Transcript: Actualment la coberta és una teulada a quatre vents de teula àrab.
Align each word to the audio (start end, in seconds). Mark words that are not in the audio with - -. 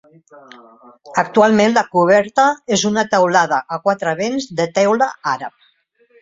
Actualment 1.23 1.75
la 1.75 1.83
coberta 1.97 2.45
és 2.77 2.85
una 2.91 3.03
teulada 3.13 3.61
a 3.77 3.79
quatre 3.85 4.15
vents 4.23 4.49
de 4.63 4.67
teula 4.81 5.11
àrab. 5.35 5.71